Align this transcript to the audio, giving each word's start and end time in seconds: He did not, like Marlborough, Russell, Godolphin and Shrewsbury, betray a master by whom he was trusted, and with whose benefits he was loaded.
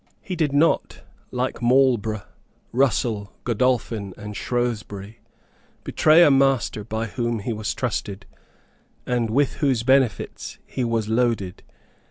He 0.23 0.35
did 0.35 0.51
not, 0.51 1.03
like 1.29 1.61
Marlborough, 1.61 2.23
Russell, 2.71 3.33
Godolphin 3.43 4.15
and 4.17 4.35
Shrewsbury, 4.35 5.19
betray 5.83 6.23
a 6.23 6.31
master 6.31 6.83
by 6.83 7.05
whom 7.05 7.37
he 7.37 7.53
was 7.53 7.71
trusted, 7.75 8.25
and 9.05 9.29
with 9.29 9.57
whose 9.57 9.83
benefits 9.83 10.57
he 10.65 10.83
was 10.83 11.07
loaded. 11.07 11.61